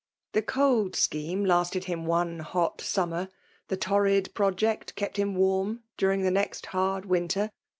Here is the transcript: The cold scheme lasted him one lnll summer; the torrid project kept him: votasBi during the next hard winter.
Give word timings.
The 0.31 0.41
cold 0.41 0.95
scheme 0.95 1.45
lasted 1.45 1.83
him 1.83 2.07
one 2.07 2.39
lnll 2.39 2.81
summer; 2.81 3.29
the 3.67 3.77
torrid 3.77 4.33
project 4.33 4.95
kept 4.95 5.17
him: 5.17 5.35
votasBi 5.35 5.79
during 5.95 6.23
the 6.23 6.31
next 6.31 6.65
hard 6.65 7.05
winter. 7.05 7.51